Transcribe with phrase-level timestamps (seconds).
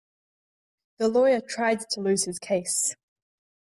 [0.97, 2.95] The lawyer tried to lose his case.